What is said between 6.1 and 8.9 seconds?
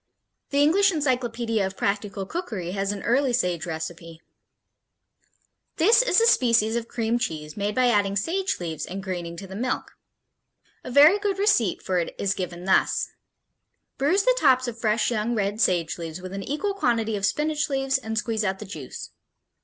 a species of cream cheese made by adding sage leaves